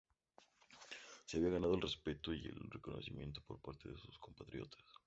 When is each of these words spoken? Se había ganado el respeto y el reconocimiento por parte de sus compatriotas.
Se 1.27 1.37
había 1.37 1.49
ganado 1.51 1.75
el 1.75 1.81
respeto 1.81 2.33
y 2.33 2.43
el 2.43 2.57
reconocimiento 2.71 3.39
por 3.43 3.61
parte 3.61 3.87
de 3.87 3.99
sus 3.99 4.17
compatriotas. 4.17 4.81